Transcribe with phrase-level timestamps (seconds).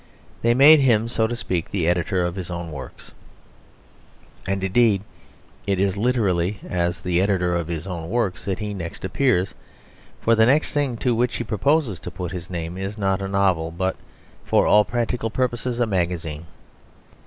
[0.41, 3.11] They made him, so to speak, the editor of his own works.
[4.47, 5.03] And indeed
[5.67, 9.53] it is literally as the editor of his own works that he next appears;
[10.19, 13.27] for the next thing to which he proposes to put his name is not a
[13.27, 13.95] novel, but
[14.43, 16.47] for all practical purposes a magazine.